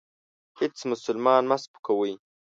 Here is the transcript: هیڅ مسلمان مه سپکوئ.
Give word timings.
هیڅ 0.59 0.75
مسلمان 0.91 1.43
مه 1.49 1.57
سپکوئ. 1.63 2.13